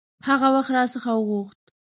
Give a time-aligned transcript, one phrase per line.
[0.27, 1.61] هغه وخت را څخه وغوښت.